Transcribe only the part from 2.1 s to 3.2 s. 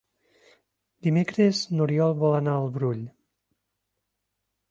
vol anar al Brull.